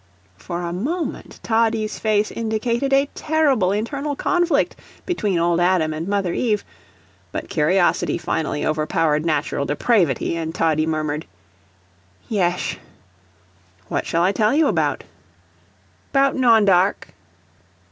For 0.37 0.63
a 0.63 0.73
moment 0.73 1.39
Toddie's 1.43 1.99
face 1.99 2.31
indicated 2.31 2.91
a 2.91 3.07
terrible 3.13 3.71
internal 3.71 4.15
conflict 4.15 4.75
between 5.05 5.37
old 5.37 5.59
Adam 5.59 5.93
and 5.93 6.07
mother 6.07 6.33
Eve, 6.33 6.65
but 7.31 7.49
curiosity 7.49 8.17
finally 8.17 8.65
overpowered 8.65 9.23
natural 9.27 9.63
depravity, 9.63 10.35
and 10.35 10.55
Toddie 10.55 10.87
murmured: 10.87 11.27
"Yesh." 12.29 12.79
"What 13.89 14.07
shall 14.07 14.23
I 14.23 14.31
tell 14.31 14.55
you 14.55 14.65
about?" 14.65 15.03
"'Bout 16.13 16.35
Nawndeark." 16.35 17.09